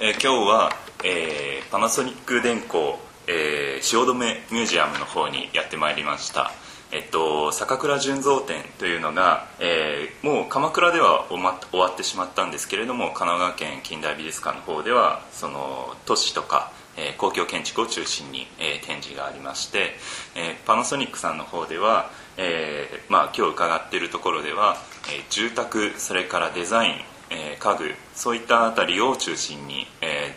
[0.00, 0.70] えー、今日は、
[1.04, 6.52] えー、パナソニック電工、えー、汐留ミュージアムの方にやってまいりました。
[6.92, 11.42] えっと、坂倉純三展というのが、えー、もう鎌倉では終
[11.80, 19.94] わってしまったんですけれども神奈川県近代美術館の方ではその都市とか、えー、公共建築を中心に、えー、展示がありまして、
[20.36, 24.76] え、パナソニックさんの方では、えまあ、今日伺っているところでは、
[25.12, 26.94] え、住宅それからデザイン、
[27.30, 30.34] えー、家具そういったあたりを中心に、え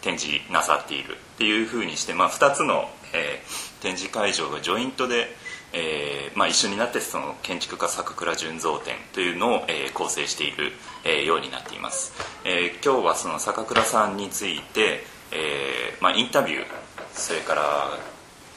[0.00, 1.16] ー、展示なさっている。
[1.16, 5.34] っていうふうにして、まあ、2つの、えー、展示会場がジョイントで
[5.74, 10.72] えーまあ、一緒になってその建築家坂倉純三展というのを、えー、構成している、
[11.04, 12.12] えー、ようになっています、
[12.44, 15.00] えー、今日はその坂倉さんについて、
[15.32, 16.64] えーまあ、インタビュー
[17.14, 17.62] それから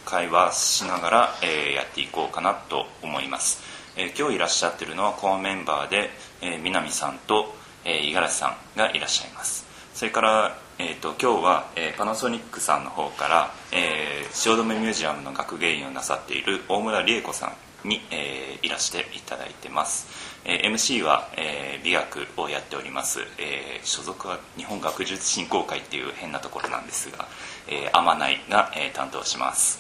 [0.05, 3.61] 会話しながら、えー、やっていこうかなと思います、
[3.97, 6.09] えー、今日いらっしゃってるのはコアメンバーで、
[6.41, 9.65] えー、南さんと五十嵐さんがいらっしゃいます。
[9.93, 17.53] それからえーと、今日は、えー、パナソニックさんの方から、えー、汐留ミュージアムの学芸員をなさっている大村理恵子さ
[17.85, 20.07] んに、えー、いらしていただいてます、
[20.43, 27.25] えー、MC は、えー、美学をやっております、えー、所属は日本学術振興会っていう変なところなんですが、
[27.69, 29.79] えー、天内が、えー、担当します。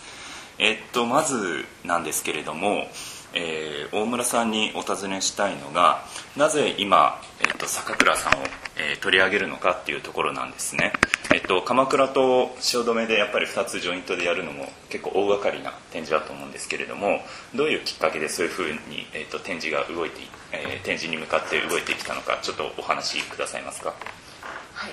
[0.57, 2.87] え、っとまずなんですけれども、
[3.35, 6.03] えー、大村さんにお尋ねしたいのが
[6.35, 8.45] なぜ今、えーと、坂倉さんを、
[8.77, 10.93] えー、取り上げるのかっていうところなんですね、
[11.33, 17.19] えーと、鎌倉と汐留でやっぱり2つジョイントでやるのも結構大掛かりな展示だと思うんですけれども
[17.53, 23.93] どういうきっかけでそういうふうに、えーと、展示が動いて、えー、展示に向かって動いてきたのかちょっとお話しくださいますか？
[24.73, 24.91] はい。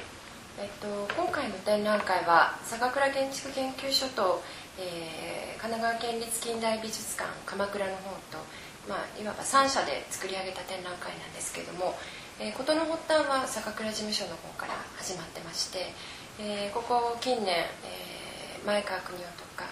[0.59, 4.43] えっと、今回の展覧会は坂倉建築研究所と
[4.79, 8.41] えー、神奈川県立近代美術館鎌倉の方と、
[8.89, 11.93] まあ、いわば3社で作り上げた展覧会なんですけども、
[12.41, 15.93] えー、事の発端は坂倉事務所の方から始まってまして、
[16.41, 19.69] えー、ここ近年、えー、前川邦夫とか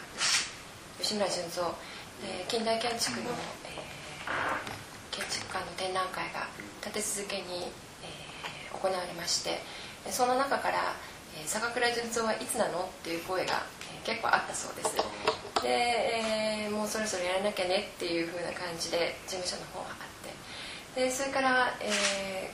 [1.01, 1.65] 吉村純三、
[2.29, 3.33] えー、近代建築の、
[3.65, 6.45] えー、建築家の展覧会が
[6.85, 7.73] 立て続けに、
[8.05, 9.65] えー、行われまして
[10.13, 10.93] その中から
[11.47, 13.65] 「坂倉純三はいつなの?」っていう声が
[14.11, 14.99] 結構あったそうです。
[15.63, 20.35] で、えー、もうそろそろやらなきゃねっていう風な感じで事務所の方があって。
[20.99, 22.51] でそれから、え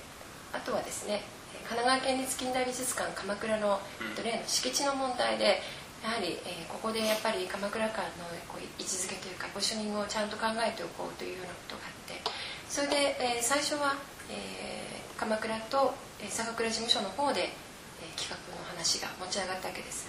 [0.53, 1.25] ー、あとはですね
[1.65, 3.81] 神奈川県立近代美術館鎌倉の
[4.23, 5.65] 例の敷地の問題で
[6.05, 12.21] やはり、えー、ここでやっぱり鎌倉館のこう位置づけというかポジショニングをちゃんと考えておこうというようなことがあって
[12.69, 13.97] それで、えー、最初は、
[14.29, 17.49] えー、鎌倉と、えー、坂倉事務所の方で、
[18.05, 18.66] えー、企画の
[19.01, 20.07] が持ち上がったわけです。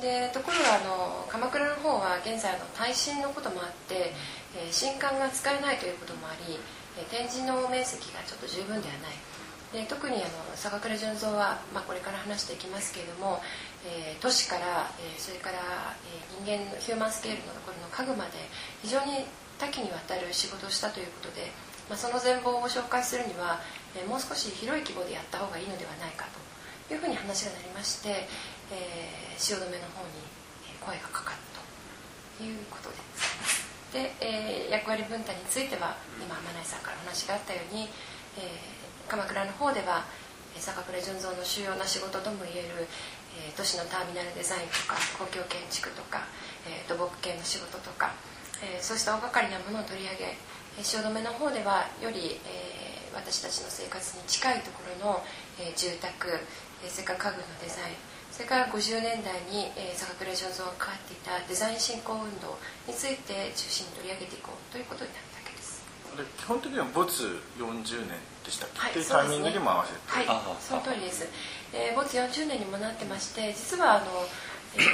[0.00, 4.12] でところがあの鎌倉の方は現在の耐震のこともあって、
[4.56, 6.58] えー、新館が使えないということもあり、
[6.96, 9.30] えー、展示の面積がちょっと十分ではない
[9.72, 10.26] で特にあの
[10.56, 13.40] 坂倉純三は、まあ、これから話していきますけれども、
[13.86, 18.50] えー、都市から、え、それから、え、人間のヒューマンスケールのところの家具まで
[18.82, 19.22] 非常に
[19.62, 21.52] 多岐にわたる仕事をしたということで、
[21.88, 23.62] まあ、その全貌を紹介するには、
[23.94, 26.49] え、もう少し広い規模でやった方がいいのではないかと
[26.94, 28.26] いうふうに話がなりまして、
[28.70, 30.22] えー、汐留の方に
[30.80, 31.38] 声がかかる
[32.38, 33.70] ということです。
[33.92, 37.90] で、えー、役割分担については今真内さんからお話があったように、
[38.38, 40.06] えー、鎌倉の方では
[40.58, 42.86] 坂倉純三の主要な仕事ともいえる、
[43.38, 46.26] えー、都市のターミナルデザインとか公共建築とか、
[46.66, 48.14] えー、土木系の仕事とか、
[48.62, 50.34] えー、そうした大掛かりなものを取り上げ
[50.82, 55.22] 汐留の方ではより、えー、私たちの生活に近いところの、
[55.58, 56.38] えー、住宅、
[56.88, 58.10] それから家具のデザイン。
[58.30, 62.56] それから50年代に、えー、坂倉醸造が関わっていたデザイン振興運動
[62.88, 65.84] について中心に取り上げていこうということになったわけです。
[66.38, 67.04] 基本的には没
[67.60, 69.98] 40年でしたっけ、はい、というタイミングにも合わせて。
[70.08, 71.28] はいその通りです、
[71.74, 74.06] えー、没40年にもなってまして実はあの、
[74.76, 74.84] えー、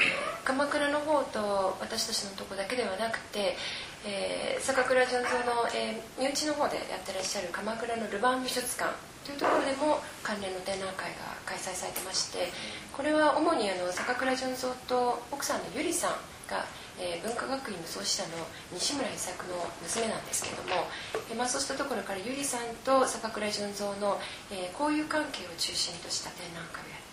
[0.45, 3.57] 鎌倉の方と私たちのとこだけではなくて、
[4.05, 8.91] えー、坂倉醸造の、えー、身内の方でやってらっしゃる鎌倉のルヴァン美術館
[9.27, 12.47] というところでも関連の展覧会が開催されてまして
[12.95, 16.11] これは主にあの坂倉純三と奥さんのゆりさん
[16.47, 16.63] が、
[17.01, 20.87] えー、文化学院の創始者の西村伊作の娘なんですけれども、
[21.31, 24.19] えーまあ、そうしたところからゆりさんと坂倉純三の、
[24.55, 27.06] えー、交友関係を中心とした展覧会をや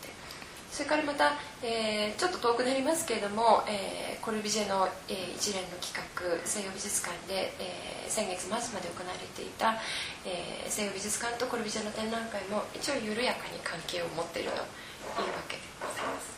[0.73, 6.01] それからまた、えー、ちょっと遠くなりますけれども、えー、コルビジェの、えー、一連の企画
[6.43, 9.77] 西洋美術館で、えー、先月末まで行われていた、
[10.25, 16.33] えー、西洋美術館とコルビジェの展覧会も一応緩やかに関係を持っているというわけでございます。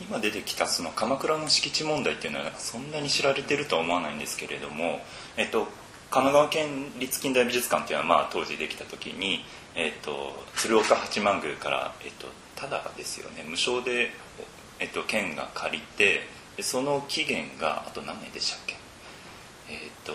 [0.00, 5.00] 今出てきたその鎌倉の敷地問題っていうのはそんなに知られてるとは思わないんですけれども、
[5.36, 5.68] えっと、
[6.10, 9.44] 神奈川県立近代美術館っていうのは、まあ、当時できた時に、
[9.74, 13.44] えーと、鶴岡八幡宮から、えーと、ただですよね。
[13.46, 14.10] 無償で、
[14.78, 16.20] えーと、県が借りて
[16.62, 18.76] その期限があと何年でしたっけ？
[19.68, 20.12] えー、と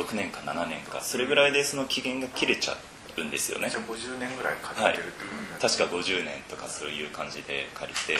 [0.00, 1.00] 6年か7年か。
[1.00, 2.76] それぐらいでその期限が切れちゃ
[3.18, 3.68] うんですよね。
[3.68, 8.16] じゃあ50年ぐらい借りてるっていう確か50年とかそういう感じで借り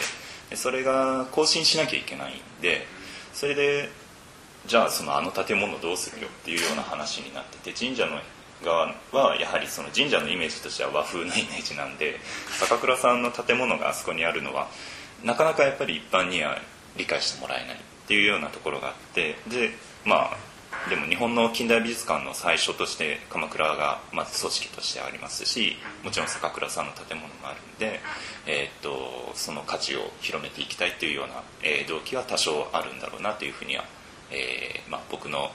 [0.51, 2.85] てそれが更新しなきゃいけないんで
[3.33, 3.89] それで
[4.67, 8.19] じゃあそのあの建物どうするよっていうような話になってて神社の
[8.65, 12.17] 側はやはりその神社のイメージとしては和風のイメージなんで
[12.61, 14.69] 坂倉さんの建物があそこにあるのは
[15.25, 16.57] なかなかやっぱり一般には
[16.97, 19.71] 理解してもらえないっていうようなところがあってで
[20.05, 20.53] まあ
[20.89, 28.01] でも日本の近代美術館の最初として鎌倉がまず組織としてありますしもちろん坂倉さんの建物もあるんで、
[28.47, 33.85] えー、っとその価値を広めていきたいというような、えー、動機は多少あるんだろうなというふうには、
[34.33, 35.51] えーまあ、僕の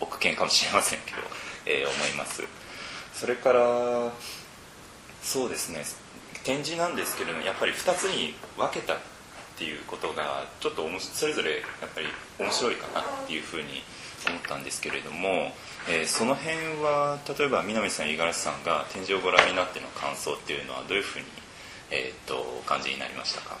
[0.00, 1.18] 奥見かもしれませんけど、
[1.66, 2.42] えー、思います。
[3.12, 4.12] それから
[5.22, 5.84] そうですね。
[6.44, 8.96] 展示なんですけれどもやっぱり2つに分けたっ
[9.58, 11.56] ていうことがちょっとそれぞれや
[11.86, 12.06] っぱり
[12.38, 13.82] 面白いかなっていうふうに
[14.26, 15.52] 思ったんですけれども、
[15.90, 21.26] えー、その辺は例えば南さん五十嵐さんが展示をご覧になっての感想っていうのはどういうふうに、
[21.90, 23.58] えーと、お感じになりましたか？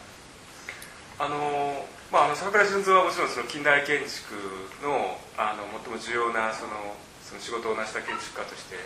[1.18, 1.84] あの
[2.14, 4.32] まあ、あの坂倉純三はもちろんその近代建築
[4.80, 8.80] のあの最も重要なそのその仕事を成した建築家として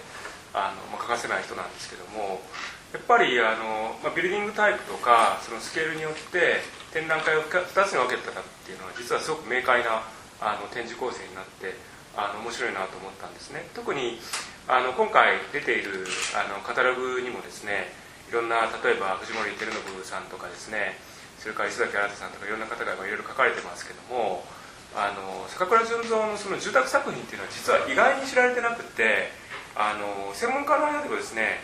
[0.50, 2.42] あの、まあ、欠かせない人なんですけども
[2.90, 10.02] やっぱりあの、まあ、ビルディングタイプとかそのスケールによって展覧会を2つに分けたっていうのは実はすごく明快な
[10.42, 11.78] あの展示構成になって
[12.16, 13.64] あの面白いなと思ったんですね。
[13.72, 14.18] 特に
[14.66, 17.94] あの今回出ているあのカタログにもですね
[18.28, 20.98] いろんな例えば藤森照信さんとかですね
[21.42, 24.46] それから磯崎新さんとかいろんな方がいろいろ書かれてますけども
[24.94, 29.34] あの坂倉純三のその住宅作品っていうのは実は意外に知られてなくて
[29.74, 31.58] あの専門家の間でもですね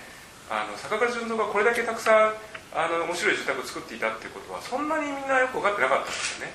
[0.50, 2.34] あの坂倉純三がこれだけたくさん
[2.74, 6.52] あの面白い住宅を作っていたっていうことはそんなにみんなよく分かってなかったんですよね。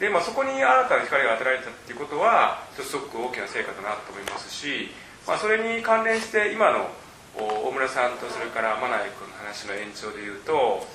[0.00, 4.90] で、まあ、そこに新たな光が当てられたっていうことは一つすごく大きな成果だなと思いますし、
[5.26, 6.90] まあ、それに関連して今の
[7.36, 10.86] 大村さんとそれから真鍋君の話の延長でいうと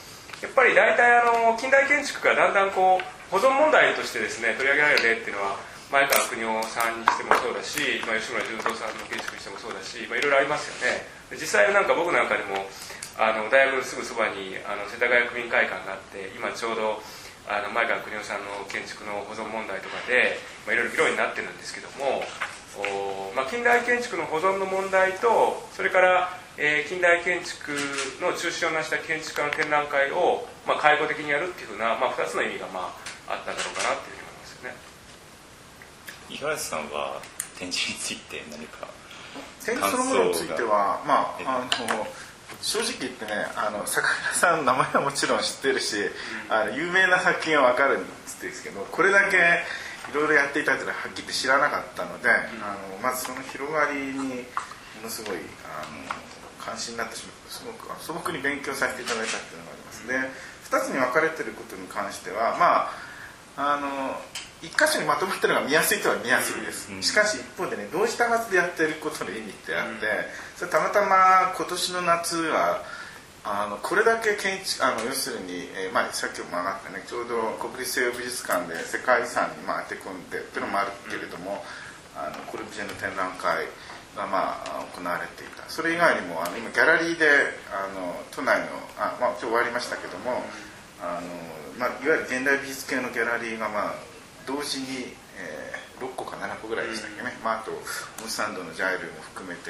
[0.41, 5.57] やっぱり大体あの近代建築がだんだんこう保存問題としてですね取り上げられる例っていうのは
[5.89, 11.07] 前川邦夫さんにしてもそうだし、まあ、吉村純三さんの建築にしてもそうだし、まあ、いろいろありますよね。
[11.31, 12.67] 実際なんか僕なんかでも
[13.17, 17.01] あの大学のすぐそばにあの世田谷区民会館があって今ちょうど
[17.47, 20.37] あの前川邦夫さんの建築の保存問題とかで、
[20.67, 22.21] まあ、いろいろ議論になってるんですけども
[22.77, 27.71] お、まあ、近代建築の保存の問題とそれから、えー、近代建築
[28.19, 32.89] の中心をなした建築家の展覧会を、まあ、介護的にやるっていうふうな、まあ、2つの意味が、ま
[33.27, 34.75] あ、あったんだろうかなっていうふうに思いますよね。
[36.29, 37.21] 五十嵐さんは
[37.59, 38.87] 展示について何か
[39.63, 42.07] 展示そのものについてはまああの
[42.61, 45.97] 正直言ってねあの坂倉さんの名前はもちろん知ってるし、
[46.49, 48.03] あの有名な作品は分かるん
[48.41, 49.37] ですけどこれだけ
[50.09, 54.23] いろいろやっていたというのははっきり知らなかったので、あのまずその広がりにも
[55.03, 55.35] のすごい
[55.67, 56.26] あの
[56.67, 60.19] 関心になってしまってすごく素朴に勉強させていただいたっていうのがありますで
[60.67, 63.07] 2つに分かれてることに関してはまあ
[63.55, 63.87] あの
[64.61, 72.81] 一箇所にまとまってるのが見やすいとは見やすいです、しかし一方でね同時多発でやってることの意味ってあって、それたまたま今年の夏は
[73.45, 81.63] あのこれだけ建築あの要するに、えーまあ、さっきも上がったねちょうど国立西洋美術館で世界遺産に、まあ、当て込んでっていうのもあるけれども、
[82.17, 83.65] あのコルビジェの展覧会
[84.17, 85.69] が、まあ、行われていた。
[85.69, 88.65] それ以外にもあの今ギャラリーであの都内の
[88.97, 90.41] あ、まあ、今日終わりましたけども
[90.99, 91.29] あの、
[91.77, 93.95] まあ、いわゆる現代美術系のギャラリーが、まあ、
[94.49, 99.69] 同時に、えー、6個か7個ぐらいでしたっけね、まあ、あとムスサンドのジャイルも含めて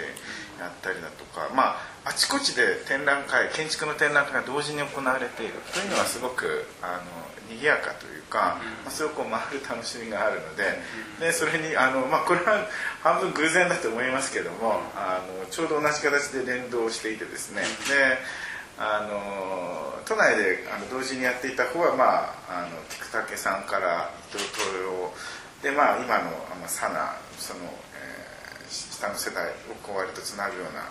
[0.59, 1.75] やったりだとか、ま
[2.05, 5.59] あ、あちこちで展覧会建築の展覧会が同時に行われている。
[5.75, 10.63] というのはすごくあの賑やかというか、まあ、それをこう回る楽しみがあるので
[11.19, 12.65] でそれにあの、まあ、これは
[13.01, 17.61] 半分偶然だと思いますけどもあのちょうど同じ形で連動していてですね。
[17.87, 18.17] で
[18.79, 22.03] あの都内であの同時にやっていた方は、ま
[22.47, 26.29] あ、あの菊竹さんから伊藤東洋で、まあ、今の、
[26.61, 27.71] まあ、サナその、えー、
[28.69, 30.83] 下の世代をこう割とつなぐような、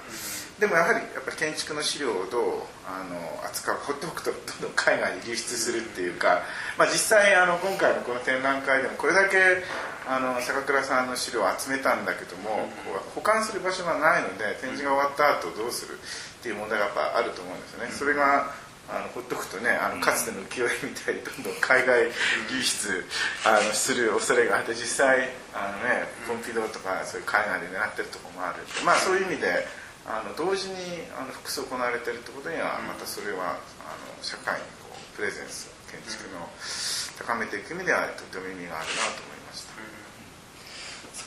[0.58, 2.42] でもやはりやっぱり建築の資料をどう
[2.88, 6.42] あの扱う放っておくとどんどん海外に流出するっていうか、
[6.78, 9.62] まあ、実際あの今回のこの展覧会でもこれだけ
[10.08, 12.68] あの坂倉さんの資料を集めたんだけども、
[13.14, 17.90] 保管する場所がないので展示が終わった後どうするっていう問題がやっぱあると思うんですよね。
[17.90, 18.54] それが
[18.88, 23.04] あのほっとくとねあのかつての浮世絵みたいにどんどん 海外流出
[23.44, 28.62] あのする恐れがあって実際あの、ね、ポンピドーとかそういう海外で狙ってるところもある。
[28.84, 29.66] まあそういう意味で
[30.06, 36.48] あの同時にあの複数行われてるってことにはまたそれはあの社会にこうプレゼンス建築の
[37.18, 39.95] 高めていく意味ではとても意味があるなと思いました。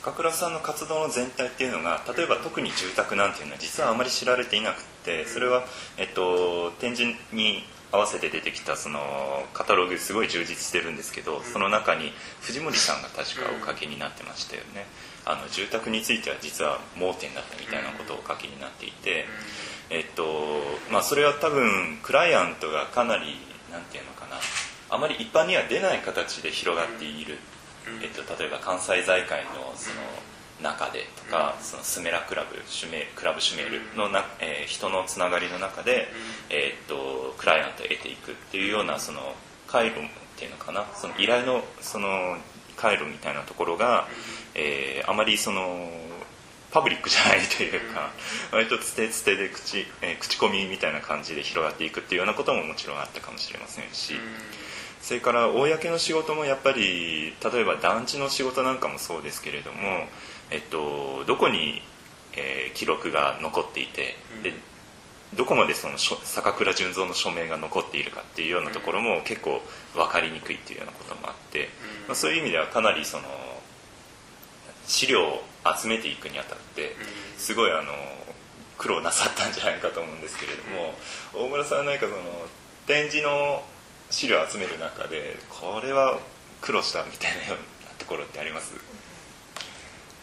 [0.02, 5.64] 坂倉さんの活動の全体っていうのが例えば特に住宅なんていうのは実はあまり知られていなくてそれは、
[5.98, 8.98] えっと、展示に合わせて出てきたその
[9.52, 14.86] カタログすごい充実してるんですけどその中に藤森さんが確かお書きになってましたよね。
[15.26, 19.26] あの住宅については実は盲点だったみたいなことをお書きになっていて、
[19.90, 20.24] えっと
[20.90, 23.36] まあ、それは多分クライアントがかなり
[23.70, 24.40] なんていうのかな
[24.88, 27.36] あまり一般には出ない形で広がっている
[28.02, 29.96] えっと、例えば関西財界のその
[30.62, 36.08] 中でとか、そのスメラクラブシュメクラブシュメールのな、えー、人のつながりの中で、
[36.50, 39.20] えー、っとクライアントを得ていくっていうようなその
[39.66, 40.02] 回路っ
[40.36, 40.86] ていうのかな。
[40.94, 42.36] その依頼のその
[42.76, 44.08] 回路みたいなところが、
[44.54, 45.90] えー、あまりその
[46.70, 48.10] パブリックじゃないというか
[48.52, 54.14] 割とつてつてで口,、えー、口コミみたいな感じで広がっていくっていうようなことももちろんあったかもしれませんし。
[55.00, 59.78] それから公の仕事もやっぱり例えば団地の仕事なんかもそうですけれども、
[60.50, 61.82] えっと、どこに、
[62.36, 64.52] えー、記録が残っていて、で
[65.34, 69.62] どこまでその坂倉純三の署名が残っているかっていうようなところも結構
[69.94, 71.68] 分かりにくいっていうようなこともあって、
[72.08, 73.22] まあ、そういう意味ではかなりその
[74.86, 75.42] 資料を
[75.80, 76.96] 集めていくにあたって
[77.38, 77.92] すごいあの
[78.76, 80.94] 苦労なさったんじゃないかと思うんですけれども
[81.46, 82.16] 大村さんは何かその
[82.86, 83.62] 展示の
[84.10, 86.18] 資料を集める中でこれは
[86.60, 88.74] 苦労したみたいなようなところってあります？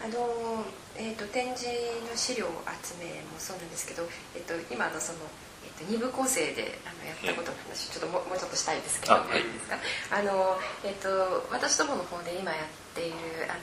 [0.04, 0.64] あの、
[0.96, 1.66] えーと、展示
[2.10, 2.46] の資料
[2.84, 4.04] 集めもそうなんですけど、
[4.36, 5.20] えーと、今のその、
[5.66, 9.78] えーと、二部構成であのやったことの話ちょっとももうちょっとしたいですけど、はい、いいですか？
[10.14, 13.18] あの、えー、と私どもの方で今やっている
[13.50, 13.58] あ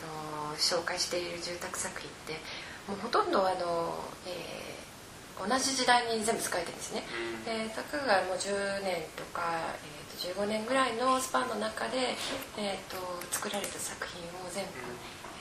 [0.50, 2.35] の紹介している住宅作品って
[2.90, 3.95] もうほとんどあの、
[4.26, 4.75] えー
[5.35, 7.02] 同じ時代に全部使えてるんですね、
[7.45, 8.54] でたかがもう10
[8.87, 9.43] 年とか、
[9.83, 12.16] え15年ぐらいのスパンの中で、
[12.57, 12.97] えーと、
[13.31, 14.81] 作られた作品を全部、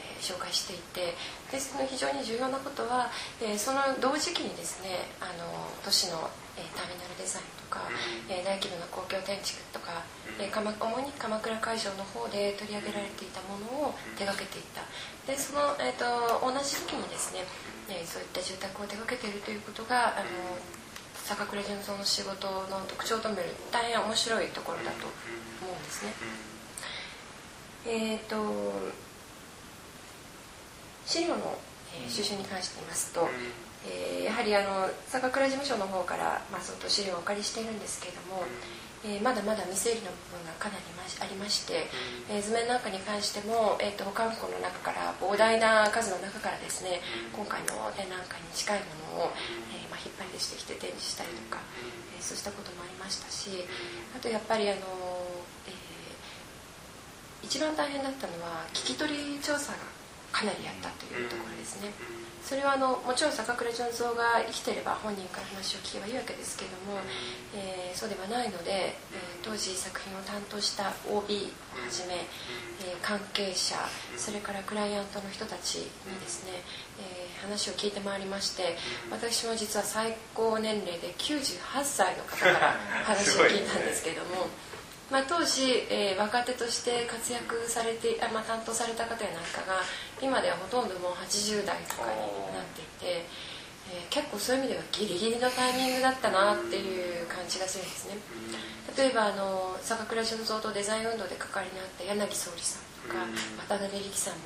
[0.03, 1.15] えー、紹介していて
[1.47, 3.07] でその非常に重要なことは、
[3.39, 5.47] えー、その同時期にですねあの
[5.87, 6.27] 都市の、
[6.59, 7.87] えー、ターミナルデザインとか、
[8.27, 10.03] え大規模な公共建築とか、
[10.37, 14.83] え主に鎌倉会場の方で取り上げられていたものを手がけていた。
[15.25, 16.05] でその、えーと、
[16.43, 17.47] 同じ時期にですね、
[17.89, 20.27] えそういった住宅を手がけているということがあの
[21.33, 25.09] 坂倉純三の仕事の特徴をとめる大変面白いところだと
[25.65, 26.13] 思うんですね。
[27.87, 28.37] えっ、ー、と
[31.07, 31.57] 資料の、
[32.07, 33.27] 収集に関して言いますと、
[33.85, 38.45] えー、やはりあの坂倉事務所の方から、まあ、相当資料をお借りしているんですけれども、
[39.03, 40.83] えー、まだまだ未整理の部分がかなり
[41.19, 41.87] ありまして、
[42.29, 47.01] えー、図面なんかに関しても、えーと、保管庫の中から膨大な数の中からですね
[47.35, 48.79] 今回の展覧会に近い
[49.13, 49.31] ものを、
[49.71, 51.63] え、引っ張り出してきて展示したりとか、
[52.15, 53.63] えー、そうしたこともありましたし
[54.15, 54.81] あとやっぱりあの、
[55.67, 59.79] えー、一番大変だったのは聞き取り調査が
[60.33, 61.93] かなりやったというところですね。
[62.43, 66.99] それはあのもちろん坂倉純三が生きてれば本人から話を聞けばいいわけですけども、
[67.55, 71.23] えー、そうではないので、えー、当時作品を担当した OB をは
[71.87, 72.27] じめ、
[72.83, 73.79] えー、関係者
[74.17, 76.59] それからクライアントの人たちにですね、
[76.99, 78.75] えー、話を聞いてまいりまして
[79.11, 84.47] 私も実は最高年齢で98歳の方から 話を聞いたんですけども。
[85.11, 89.77] まあ、当時、えー、若手として活躍されてあ、まあ、担当された方やなんかが
[90.19, 92.17] 今ではほとんどもう80代とかに
[92.49, 93.25] なっていて、
[93.91, 98.15] えー、結構そういう意味ではギリギリのタイミングだったなっていう感じがするんですね
[98.97, 103.25] 例えばあの坂倉純三とデザイン運動で関わりにあった柳総理さんとか
[103.67, 104.39] 渡辺力さんも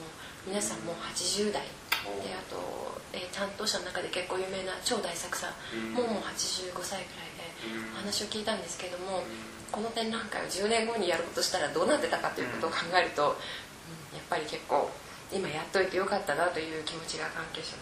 [0.47, 1.63] 皆さんもう80代
[2.23, 2.57] であと、
[3.13, 7.47] えー、担当者の中で結構有名な超大作さんももう85歳くらいで
[7.93, 9.23] お話を聞いたんですけども
[9.71, 14.89] この展覧会を10年後にやろうとしたらどうなってたかということを考えると、うん、やっぱり結構
[15.31, 17.75] 今やっといてよかったなという気持ちが関係者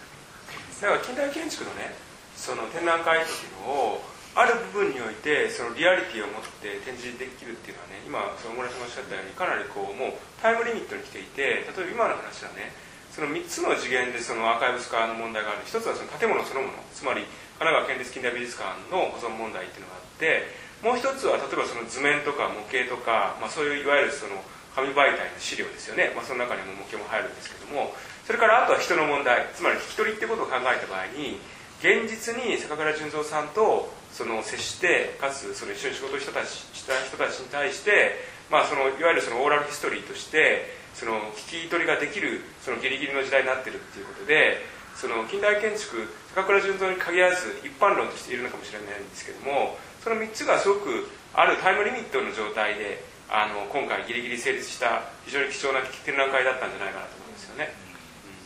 [0.81, 1.93] だから近代建築のね
[2.35, 4.01] その展覧会っていうのを
[4.35, 12.75] ある部分においてそのリアリティを持って展示できるっていうのはね今その村さんがおっしゃったようにかなりこうもうタイムリミットに来ていて例えば今の話はね
[13.15, 15.63] その3つの次元でそのアーカイブス化の問題がある。
[15.63, 16.73] 一つはその建物そのもの。
[16.91, 17.23] つまり
[17.55, 20.51] 神奈川県立近代美術館の保存問題っていうのがあって
[20.83, 24.43] もう一つは例えばその図面とか模型とか、まあ、そういういわゆるその
[24.75, 27.95] 紙媒体の資料ですよね、まあ、その中にも模型も入るんですけども
[28.27, 29.47] それからあとは人の問題。
[29.55, 31.39] つまり聞き取りってことを考えた場合に
[31.79, 38.19] 現実に坂倉純三さんとその接してかつその一緒に仕事をしたたちした人たちに対して、
[38.51, 44.65] まあ、そのいわゆるそのオーラルヒストリーとしてその聞き取りができるそのギリギリの時代になってるっていうことで
[44.97, 51.05] その近代建築高倉純三に限らず一般論としているのかもしれないんですけどもその3つがすごく
[51.37, 57.73] あるタイムリミットの状態であの今回ギリギリ成立した非常に貴重な展覧会だったんじゃないかなと思うんですよね。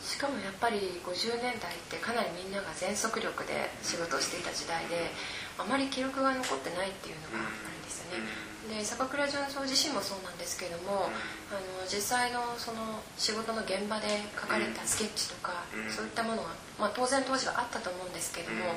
[0.04, 5.12] しかもやっぱり50年代ってかなりみんなが全速力で仕事をしていた時代で
[5.56, 8.49] あまり記録が残ってないっていうのがあるんですよね。
[8.68, 11.08] で坂倉純三自身もそうなんですけども、
[11.48, 18.76] あの実際のその仕事の現場で書かれたスケッチとか、そういったものが、まあ、当然当時はあったと思うんですけども、も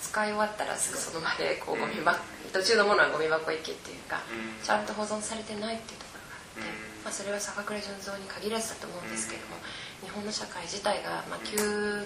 [0.00, 2.18] 使い終わったらすぐその場でこうゴミ箱、
[2.52, 4.22] 途中のものはゴミ箱行けっていうか、
[4.62, 6.70] ちゃんと保存されてないっていうところがあって、
[7.02, 9.58] まあ、それは坂倉純三に限らずだと思うんですけども、
[10.02, 11.58] 日本の社会自体がまあ急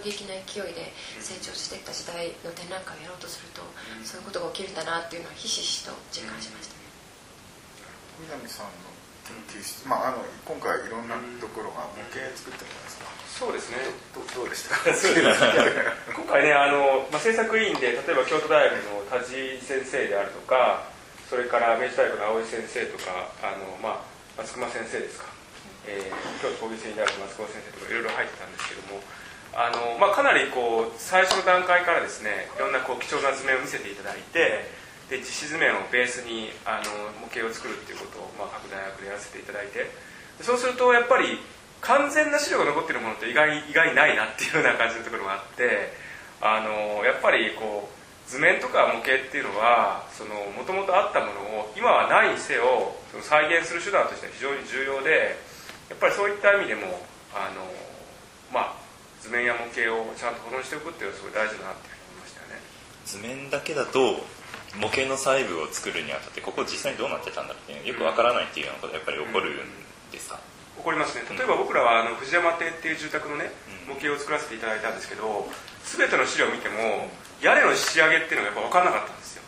[0.03, 3.61] 激な勢いで成長していった時代の展覧会をやろうとすると、
[4.05, 6.89] そういうことが起きるんだなっていうのはひしひしと実感しましたね。
[8.25, 8.93] 南さんの
[9.29, 13.07] 研究室、まあ、あの今回いろんなところが模型作ってるじゃないですか。
[13.33, 13.77] そうですね。
[14.17, 14.77] どどうでした？
[16.17, 20.85] 今回ねあの、まあ、制作委員で例えば京都大学の田地先生であるとか
[21.29, 24.01] それから明治大学の青井先生とかあの、ま
[24.37, 25.27] あ、松隈先生ですか、
[25.87, 29.03] えー、京都工芸繊維大学の松隈先生とかいろいろ入ってたんですけども
[29.53, 34.71] あの、まあ、かなりこう最初の段階からですねいろんなこう貴重な図面を見せていただいて
[35.11, 39.91] で実施図面をベースにあの模型を作るっていうことを、まあ、各大学でやらせていただいて
[40.41, 41.37] そうするとやっぱり
[41.83, 45.93] 完全な資料が残ってるものって意外意外ないなっていうような感じのところがあって
[46.41, 50.07] あのやっぱりこう図面とか模型っていうのは
[50.57, 55.37] もともとあったものを今はないにせよその再現する手段としては非常に重要で
[55.93, 57.05] やっぱりそういった意味でも
[57.37, 57.69] あの、
[58.49, 58.77] まあ、
[59.21, 62.57] 図面や模型をちゃんと保存しておくっていうのはすごい大事だなって思いましたよね。
[63.05, 64.25] 図面だけだと
[64.81, 69.69] 模型の細部を作るにあたってここ実際にどうなってたんだっていうよくわからないっていうようなことがやっぱり起こるん
[70.09, 71.23] ですか、うん起こりますね。
[71.29, 73.53] 例えば僕らはあの藤山邸っていう住宅のね
[73.87, 75.47] 模型を作らせていただいたんですけど
[75.85, 79.43] 全ての資料を見ても屋根の仕上げっていうのがやっぱ分からなかったんですよ。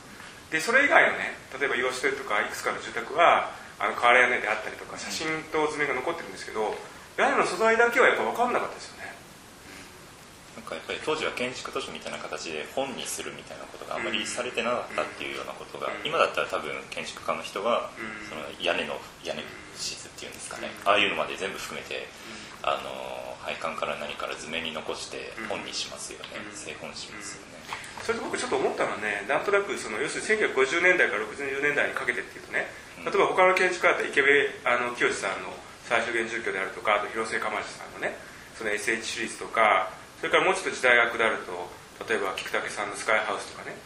[0.50, 3.50] でそれ以外のね例えば洋室とかいくつかの住宅は
[3.85, 6.73] あの瓦屋根であったりとか写真と図面が残ってるんですけど
[7.20, 9.12] 屋根の素材だけはやっぱ分かんなかったですよね。
[10.57, 17.90] なんかやっぱり当時は建築都市みたいな形で本にするみたいなことがあまりされてなかったっていうようなことが、今だったら多分建築家の人は
[18.31, 19.42] その屋根の屋根
[19.75, 22.07] 質っていうんですかね、ああいうのまで全部含めて、
[22.62, 27.55] あの配管から何から図面に残して本にしますよね、製本しますよね。
[28.03, 32.68] それと僕ちょっと思ったのはねなんとなくその要するに1950年代から60年代にかけてっていうとね
[33.04, 34.28] 例えば他の建築家だったら池部
[34.64, 35.52] あの清さんの
[35.84, 38.16] 最小限住居であるとかあと広末釜石さんのね
[38.56, 41.52] その SH シリーズとかそれからもうちょっと時代が下ると
[42.08, 43.76] 例えば菊竹さんのスカイハウスとかね、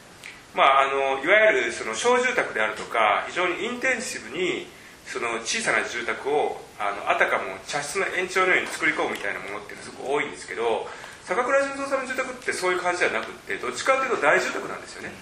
[0.54, 4.70] まあ、あのいわゆるその小住宅であるとか非常にインテンシブに
[5.04, 10.86] その小さな住宅をあのあたかも茶室の延長のように作り込むみたいなものっていうのはすごく多いんですけど
[11.24, 15.12] 坂倉純三さんの住宅ってそういう感じじゃなくってどっちかというと大住宅なんですよね。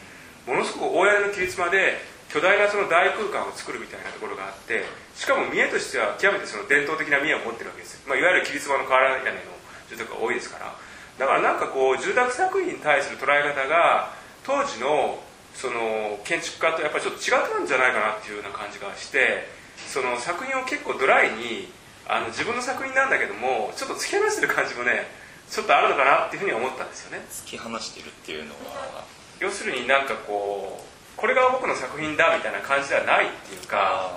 [0.46, 1.98] ものすごく大屋の切り妻で
[2.32, 4.84] 巨大なその大空間を作るみたいなところがあって
[5.14, 9.56] しかも見栄としては極めてその伝統的な見栄を持ってるわけです、まあ、いわゆる切り妻の瓦屋根の
[9.88, 10.74] 住宅が多いですから。
[11.18, 14.12] だからなんかこう住宅作品に対する捉え方が
[14.44, 15.18] 当時の
[15.54, 19.48] その建築家とやっぱりちょっと違ったんじゃないかなっていうような感じがして
[19.88, 21.72] その作品を結構ドライに
[22.06, 25.08] あの自分の作品なんだけどもちょっと突き放してる感じもね
[25.48, 27.24] ちょっとあるのかなっていうふうに思ったんですよね。
[27.30, 29.06] 突き放してるっていうのは。
[29.38, 34.12] 要するになんかこうこれが僕の作品だみたいな感じではないっていうか、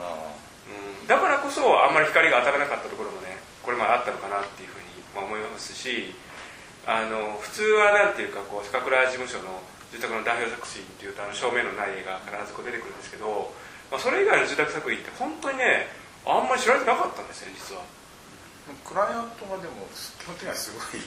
[0.68, 6.14] うん、だからこそあんまり光が当たらなかったところもねこれまであったのかなっていうふうに思いますし
[6.86, 13.54] あの普通はなんていうかこう坂倉事務所の住宅の代表作品っていうとあの正面のない絵が必ずこう出てくるんですけど、
[13.90, 15.88] まあ、それ以外の住宅作品って本当にね
[16.28, 17.82] あんまり知られてなかったんですよ実は。
[18.86, 21.02] クライアントがでも基本的にはすごい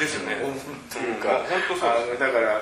[0.00, 0.40] ですよね。
[0.88, 2.60] というか、うん、本当そうだから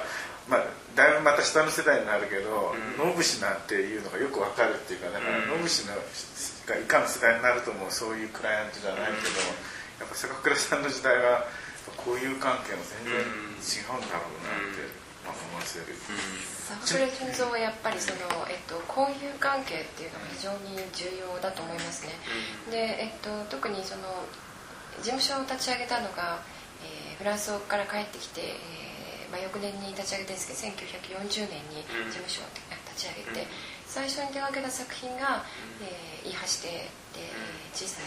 [0.50, 0.66] まあ、
[0.98, 6.02] だいぶまた下の世代になるけど、野武士なんていうのがよくわかるっていうかだから野武士のが
[6.76, 9.38] 以下の世代になるともうそういうクライアントじゃないけど、
[10.02, 11.46] やっぱ坂倉さんの時代は
[11.96, 13.22] こういう関係も全然
[13.62, 14.82] 違うんだろうなって、
[15.22, 15.94] まあ、思わせる。
[16.82, 22.14] 坂倉純三はやっぱりその、えっと、交友関係っていうのが非常に重要だと思いますね。
[22.70, 24.26] で、えっと、特にその
[24.98, 26.42] 事務所を立ち上げたのが、
[26.82, 32.50] えー、フランスから帰ってきて、えーまあ、翌年に立ち上げてるんですけど1940年に事務所を
[32.90, 33.46] 立ち上げて、
[33.86, 35.42] 最初に手がけた作品が、
[35.82, 37.26] えー、伊橋でで
[37.74, 37.98] 小さ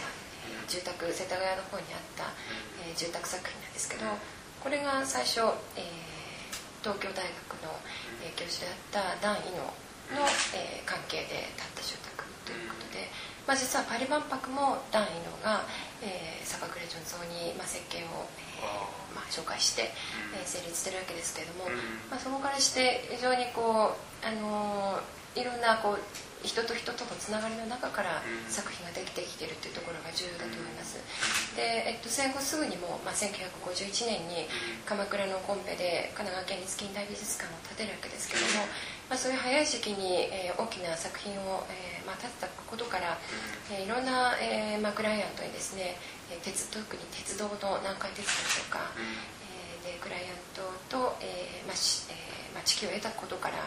[0.68, 2.32] 住宅世田谷の方にあった、
[2.80, 4.08] えー、住宅作品なんですけど
[4.64, 5.44] これが最初、
[5.76, 7.76] えー、東京大学の、
[8.24, 9.68] えー、教授であったダン・イノ
[10.16, 10.24] の、
[10.56, 13.04] えー、関係で建った住宅ということで、
[13.44, 15.68] まあ、実はパリ万博もダン・イノが、
[16.00, 18.53] えー、坂倉純三に、まあ、設計を、えー
[19.14, 19.92] まあ、紹介して、
[20.34, 21.70] えー、成立してるわけですけれども、
[22.10, 25.98] まあ、そこからして非常にこう、あのー、いろんなこう
[26.44, 28.20] 人と人とのつながりの中から
[28.52, 31.00] 作品ができてきてるっていうところが重要だと思います。
[31.56, 33.64] で、えっと、戦後すぐにも、まあ、1951
[34.04, 34.44] 年に
[34.84, 38.68] 鎌倉のコンペで神奈川県立近代美術館を建てるわけですけども、
[39.08, 43.16] まあ、そういう早い時期に、えー、大きな作品を、えーまあ、建てたことから、
[43.72, 45.96] えー、いろんな、えーまあ、クライアントにですね
[46.42, 53.58] 鉄特に鉄道の南海鉄道とか、えー、でクライアントと、えーまあしえーまあ、知識を得たことから、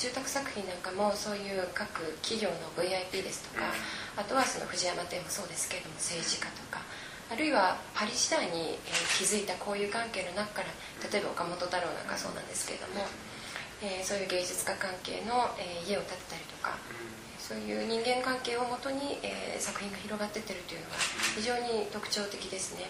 [0.00, 3.68] 住宅作品なんかもそういう各企業の VIP ですとか、
[4.16, 6.80] あとはその藤山店もそうですけれども政治家とか
[7.30, 10.68] あるいはパリ時代に、えー、築いた交友関係の中から
[11.12, 13.04] 例えば岡本太郎なんかそうなんですけれども、
[13.82, 16.78] えー、そういう芸術家関係の、えー、家を建てたりとか。
[17.42, 20.96] そういう人間関係をもとに、えー、作品が広がってってるというのは
[21.34, 22.86] 非常に特徴的ですね。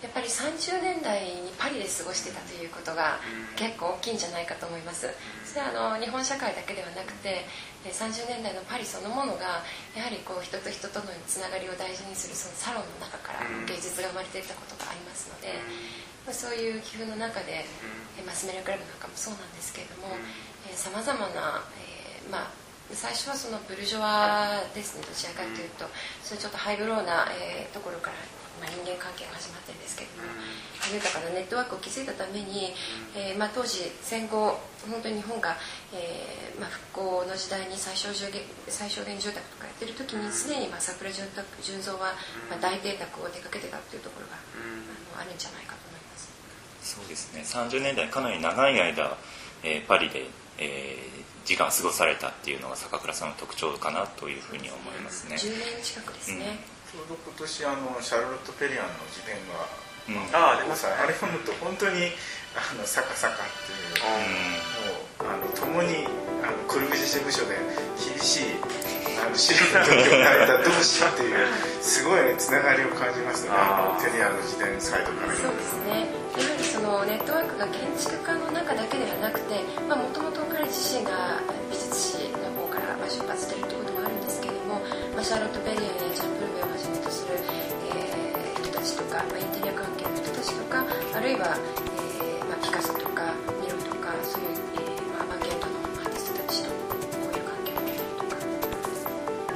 [0.00, 3.20] やっぱり30年代にパリで過ごしてたということが
[3.56, 5.08] 結構大きいんじゃないかと思います。
[5.44, 7.44] それはあの日本社会だけではなくて
[7.84, 9.64] 30年代のパリそのものが
[9.96, 15.56] やはりこう人と人とのつながりを大事にするそのサロンの中から芸術が生まれていたことがありますので、
[16.24, 17.64] まあ、そういう気風の中で
[18.24, 20.13] マスメリアクラブなんかもそうなんですけれども
[20.74, 22.50] さまざまな、えー、まあ
[22.92, 25.86] 最初はそのブルジョワですねどちらかというと、
[26.22, 28.16] そういうちょっとハイブローな、えー、ところから
[28.60, 30.30] まあ、人間関係が始まってるんですけども、
[30.88, 32.70] 豊かなネットワークを築いたために、
[33.16, 35.56] えーまあ、当時戦後本当に日本が、
[35.92, 41.26] えーまあ、復興の時代に最小最小限住宅とかやってる時にすでに、まあ、桜純
[41.62, 42.14] 純三は、
[42.48, 46.30] まあ、大邸宅を出かけてたっていうところが、あのあるんじゃないかと思います。
[46.80, 47.42] そうですね。
[47.42, 49.18] 30年代かなり長い間、
[49.64, 56.60] えー、パリで、えー、時間を過ごされたっていうのが坂倉さんの特徴かなというふうに思いますね、10年近くですね、
[56.94, 57.00] うん。
[57.00, 59.66] ちょうど今年あのシャルロット・ペリアンの自伝が、
[60.04, 60.86] うん、ああ出ます。
[60.86, 62.12] あれ読むと本当に
[62.54, 66.06] あのサカサカっていう、うん、もうあの共に
[66.44, 67.56] あのくるぶし事務所で
[67.98, 68.60] 厳しい
[69.18, 71.48] あの白な時を抱いた同士っていう
[71.80, 73.50] すごい、ね、つながりを感じますね。
[73.50, 75.32] あのテリアの自伝サイトから
[77.14, 81.38] ネットワークが建築家の中だけではなくてもともと彼自身が
[81.70, 84.82] 美術史の方から出発しているということもあるんですけれども、
[85.14, 93.30] まあ、シャーロット・ペリアやジャンプルベをはじめとする、えー、人たちとか、まあ、インテリア関係の人たちとかあるいは、えーまあ、ピカソとか
[93.62, 96.98] ミロとかそういう、えーまあ、マーケットのアーティストたちとこう
[97.30, 98.42] いう関係を持ったりとか。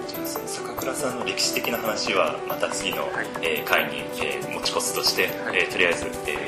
[0.06, 6.47] じゃあその坂倉さんの歴史的な話はまた次の、はい、えー、回に、えー、持ち越すとして、はい、えー、とりあえず、え